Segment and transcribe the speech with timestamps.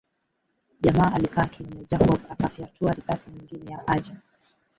[0.81, 4.15] Jamaa alikaa kimya Jacob akafyatua risasi nyingine ya paja